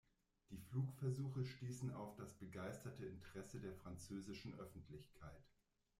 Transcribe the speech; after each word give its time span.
Die 0.49 0.57
Flugversuche 0.57 1.45
stießen 1.45 1.93
auf 1.93 2.15
das 2.15 2.33
begeisterte 2.33 3.05
Interesse 3.05 3.59
der 3.59 3.75
französischen 3.75 4.59
Öffentlichkeit. 4.59 5.43